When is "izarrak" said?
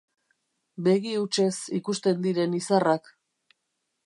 2.65-3.13